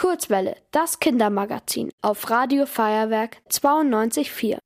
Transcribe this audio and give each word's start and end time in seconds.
Kurzwelle, 0.00 0.56
das 0.70 0.98
Kindermagazin 0.98 1.90
auf 2.00 2.30
Radio 2.30 2.64
Feuerwerk 2.64 3.36
92.4. 3.50 4.56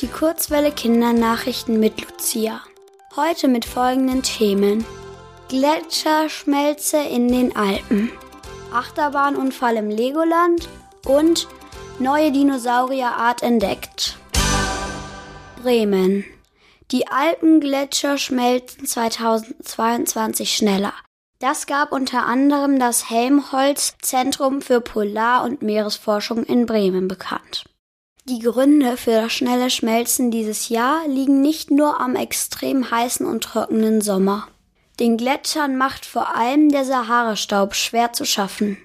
Die 0.00 0.08
Kurzwelle 0.08 0.72
Kindernachrichten 0.72 1.78
mit 1.78 2.00
Lucia. 2.00 2.60
Heute 3.14 3.46
mit 3.46 3.64
folgenden 3.64 4.24
Themen. 4.24 4.84
Gletscherschmelze 5.48 6.96
in 7.04 7.28
den 7.28 7.54
Alpen. 7.54 8.10
Achterbahnunfall 8.72 9.76
im 9.76 9.90
Legoland 9.90 10.68
und 11.06 11.46
neue 12.00 12.32
Dinosaurierart 12.32 13.44
entdeckt. 13.44 14.18
Bremen. 15.62 16.24
Die 16.90 17.06
Alpengletscher 17.06 18.18
schmelzen 18.18 18.86
2022 18.86 20.56
schneller. 20.56 20.94
Das 21.46 21.66
gab 21.66 21.92
unter 21.92 22.24
anderem 22.24 22.78
das 22.78 23.10
Helmholtz 23.10 23.96
Zentrum 24.00 24.62
für 24.62 24.80
Polar- 24.80 25.44
und 25.44 25.60
Meeresforschung 25.60 26.42
in 26.42 26.64
Bremen 26.64 27.06
bekannt. 27.06 27.66
Die 28.24 28.38
Gründe 28.38 28.96
für 28.96 29.10
das 29.10 29.34
schnelle 29.34 29.68
Schmelzen 29.68 30.30
dieses 30.30 30.70
Jahr 30.70 31.06
liegen 31.06 31.42
nicht 31.42 31.70
nur 31.70 32.00
am 32.00 32.16
extrem 32.16 32.90
heißen 32.90 33.26
und 33.26 33.44
trockenen 33.44 34.00
Sommer. 34.00 34.48
Den 34.98 35.18
Gletschern 35.18 35.76
macht 35.76 36.06
vor 36.06 36.34
allem 36.34 36.70
der 36.70 36.86
Sahara-Staub 36.86 37.74
schwer 37.74 38.14
zu 38.14 38.24
schaffen. 38.24 38.78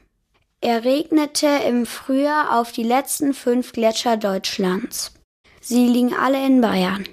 Er 0.59 0.83
regnete 0.83 1.47
im 1.65 1.85
Frühjahr 1.85 2.59
auf 2.59 2.73
die 2.73 2.83
letzten 2.83 3.33
fünf 3.33 3.71
Gletscher 3.71 4.17
Deutschlands. 4.17 5.13
Sie 5.61 5.87
liegen 5.87 6.13
alle 6.13 6.45
in 6.45 6.59
Bayern. 6.59 7.07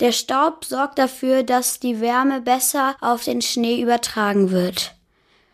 Der 0.00 0.12
Staub 0.12 0.64
sorgt 0.64 0.98
dafür, 0.98 1.42
dass 1.42 1.80
die 1.80 2.00
Wärme 2.00 2.40
besser 2.40 2.96
auf 3.00 3.24
den 3.24 3.42
Schnee 3.42 3.82
übertragen 3.82 4.50
wird. 4.50 4.94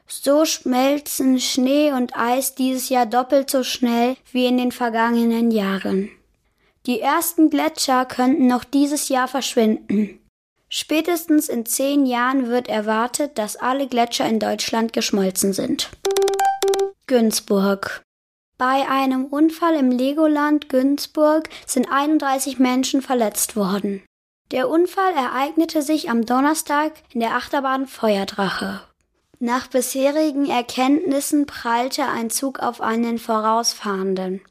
So 0.07 0.45
schmelzen 0.45 1.41
Schnee 1.41 1.93
und 1.93 2.15
Eis 2.15 2.55
dieses 2.55 2.91
Jahr 2.91 3.07
doppelt 3.07 3.49
so 3.49 3.63
schnell 3.63 4.17
wie 4.33 4.47
in 4.47 4.59
den 4.59 4.71
vergangenen 4.71 5.51
Jahren. 5.51 6.11
Die 6.85 7.01
ersten 7.01 7.49
Gletscher 7.49 8.05
könnten 8.05 8.47
noch 8.47 8.65
dieses 8.65 9.09
Jahr 9.09 9.29
verschwinden. 9.29 10.21
Spätestens 10.69 11.49
in 11.49 11.65
zehn 11.65 12.05
Jahren 12.05 12.49
wird 12.49 12.69
erwartet, 12.69 13.39
dass 13.39 13.57
alle 13.57 13.87
Gletscher 13.87 14.27
in 14.27 14.41
Deutschland 14.41 14.93
geschmolzen 14.93 15.55
sind. 15.55 15.89
Günzburg. 17.07 18.03
Bei 18.59 18.87
einem 18.89 19.25
Unfall 19.25 19.75
im 19.75 19.91
Legoland 19.91 20.69
Günzburg 20.69 21.49
sind 21.67 21.91
31 21.91 22.59
Menschen 22.59 23.01
verletzt 23.01 23.57
worden. 23.57 24.03
Der 24.55 24.69
Unfall 24.69 25.15
ereignete 25.15 25.83
sich 25.83 26.11
am 26.11 26.27
Donnerstag 26.27 26.93
in 27.13 27.19
der 27.19 27.35
Achterbahn 27.35 27.89
Feuerdrache. 27.89 28.83
Nach 29.41 29.67
bisherigen 29.67 30.49
Erkenntnissen 30.49 31.47
prallte 31.47 32.05
ein 32.05 32.31
Zug 32.31 32.61
auf 32.61 32.81
einen 32.81 33.19
vorausfahrenden. 33.19 34.43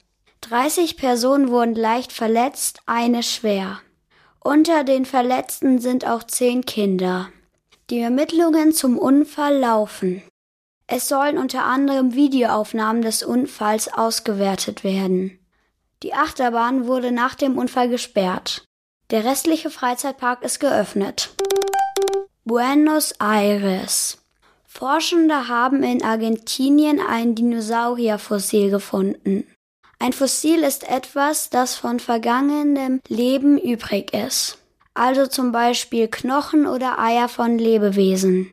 30 0.42 0.98
Personen 0.98 1.48
wurden 1.48 1.74
leicht 1.74 2.12
verletzt, 2.12 2.80
eine 2.84 3.22
schwer. 3.22 3.80
Unter 4.40 4.84
den 4.84 5.06
Verletzten 5.06 5.78
sind 5.78 6.06
auch 6.06 6.22
zehn 6.22 6.66
Kinder. 6.66 7.30
Die 7.88 8.00
Ermittlungen 8.00 8.74
zum 8.74 8.98
Unfall 8.98 9.56
laufen. 9.56 10.22
Es 10.86 11.08
sollen 11.08 11.38
unter 11.38 11.64
anderem 11.64 12.12
Videoaufnahmen 12.12 13.00
des 13.00 13.22
Unfalls 13.22 13.90
ausgewertet 13.90 14.84
werden. 14.84 15.38
Die 16.02 16.12
Achterbahn 16.12 16.86
wurde 16.86 17.10
nach 17.10 17.34
dem 17.34 17.56
Unfall 17.56 17.88
gesperrt. 17.88 18.66
Der 19.10 19.24
restliche 19.24 19.68
Freizeitpark 19.68 20.42
ist 20.42 20.60
geöffnet. 20.60 21.34
Buenos 22.44 23.12
Aires. 23.20 24.18
Forschende 24.66 25.48
haben 25.48 25.82
in 25.82 26.02
Argentinien 26.02 27.00
ein 27.00 27.34
Dinosaurierfossil 27.34 28.70
gefunden. 28.70 29.46
Ein 29.98 30.14
Fossil 30.14 30.62
ist 30.62 30.88
etwas, 30.88 31.50
das 31.50 31.76
von 31.76 32.00
vergangenem 32.00 33.00
Leben 33.08 33.58
übrig 33.58 34.14
ist. 34.14 34.58
Also 34.94 35.26
zum 35.26 35.52
Beispiel 35.52 36.08
Knochen 36.08 36.66
oder 36.66 36.98
Eier 36.98 37.28
von 37.28 37.58
Lebewesen. 37.58 38.50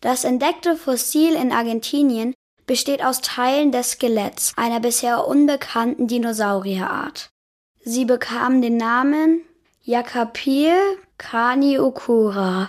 Das 0.00 0.24
entdeckte 0.24 0.76
Fossil 0.76 1.34
in 1.34 1.50
Argentinien 1.50 2.34
besteht 2.66 3.02
aus 3.02 3.22
Teilen 3.22 3.72
des 3.72 3.92
Skeletts 3.92 4.52
einer 4.56 4.80
bisher 4.80 5.26
unbekannten 5.26 6.06
Dinosaurierart. 6.06 7.30
Sie 7.84 8.04
bekam 8.04 8.60
den 8.60 8.76
Namen 8.76 9.42
Yakapir 9.88 10.74
Okura. 11.80 12.68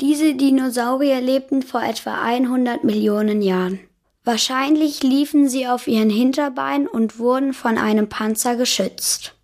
Diese 0.00 0.34
Dinosaurier 0.34 1.20
lebten 1.20 1.62
vor 1.62 1.82
etwa 1.82 2.22
100 2.22 2.84
Millionen 2.84 3.42
Jahren. 3.42 3.80
Wahrscheinlich 4.24 5.02
liefen 5.02 5.46
sie 5.46 5.68
auf 5.68 5.86
ihren 5.86 6.08
Hinterbeinen 6.08 6.86
und 6.86 7.18
wurden 7.18 7.52
von 7.52 7.76
einem 7.76 8.08
Panzer 8.08 8.56
geschützt. 8.56 9.34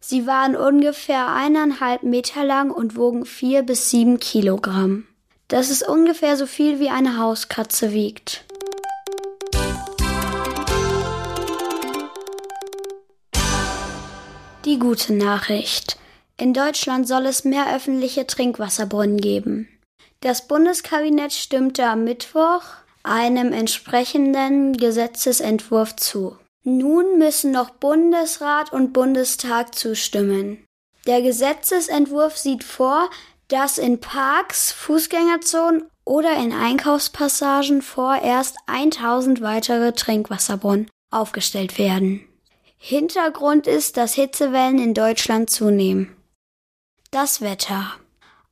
Sie 0.00 0.26
waren 0.26 0.56
ungefähr 0.56 1.34
eineinhalb 1.34 2.04
Meter 2.04 2.42
lang 2.42 2.70
und 2.70 2.96
wogen 2.96 3.26
vier 3.26 3.62
bis 3.64 3.90
sieben 3.90 4.18
Kilogramm. 4.18 5.04
Das 5.48 5.68
ist 5.68 5.86
ungefähr 5.86 6.38
so 6.38 6.46
viel 6.46 6.80
wie 6.80 6.88
eine 6.88 7.18
Hauskatze 7.18 7.92
wiegt. 7.92 8.46
Die 14.64 14.78
gute 14.78 15.12
Nachricht. 15.12 15.98
In 16.42 16.54
Deutschland 16.54 17.06
soll 17.06 17.26
es 17.26 17.44
mehr 17.44 17.72
öffentliche 17.72 18.26
Trinkwasserbrunnen 18.26 19.20
geben. 19.20 19.68
Das 20.22 20.48
Bundeskabinett 20.48 21.32
stimmte 21.32 21.86
am 21.86 22.02
Mittwoch 22.02 22.62
einem 23.04 23.52
entsprechenden 23.52 24.76
Gesetzesentwurf 24.76 25.94
zu. 25.94 26.36
Nun 26.64 27.16
müssen 27.16 27.52
noch 27.52 27.70
Bundesrat 27.70 28.72
und 28.72 28.92
Bundestag 28.92 29.76
zustimmen. 29.76 30.64
Der 31.06 31.22
Gesetzesentwurf 31.22 32.36
sieht 32.36 32.64
vor, 32.64 33.08
dass 33.46 33.78
in 33.78 34.00
Parks, 34.00 34.72
Fußgängerzonen 34.72 35.84
oder 36.04 36.36
in 36.38 36.52
Einkaufspassagen 36.52 37.82
vorerst 37.82 38.56
1000 38.66 39.42
weitere 39.42 39.92
Trinkwasserbrunnen 39.92 40.90
aufgestellt 41.12 41.78
werden. 41.78 42.26
Hintergrund 42.78 43.68
ist, 43.68 43.96
dass 43.96 44.14
Hitzewellen 44.14 44.80
in 44.80 44.92
Deutschland 44.92 45.48
zunehmen. 45.48 46.16
Das 47.12 47.40
Wetter. 47.42 47.92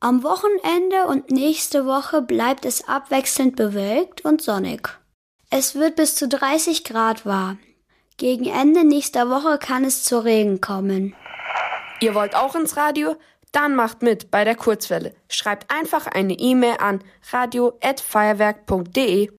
Am 0.01 0.21
Wochenende 0.21 1.07
und 1.07 1.31
nächste 1.31 1.87
Woche 1.87 2.21
bleibt 2.21 2.63
es 2.63 2.87
abwechselnd 2.87 3.55
bewölkt 3.55 4.23
und 4.23 4.43
sonnig. 4.43 4.87
Es 5.49 5.73
wird 5.73 5.95
bis 5.95 6.13
zu 6.13 6.27
30 6.27 6.83
Grad 6.83 7.25
warm. 7.25 7.57
Gegen 8.17 8.45
Ende 8.45 8.83
nächster 8.83 9.31
Woche 9.31 9.57
kann 9.57 9.83
es 9.83 10.03
zu 10.03 10.23
Regen 10.23 10.61
kommen. 10.61 11.15
Ihr 12.01 12.13
wollt 12.13 12.35
auch 12.35 12.53
ins 12.53 12.77
Radio? 12.77 13.15
Dann 13.51 13.73
macht 13.73 14.03
mit 14.03 14.29
bei 14.29 14.43
der 14.43 14.55
Kurzwelle. 14.55 15.15
Schreibt 15.27 15.73
einfach 15.73 16.05
eine 16.05 16.33
E-Mail 16.33 16.75
an 16.77 17.03
radio@feuerwerk.de. 17.31 19.31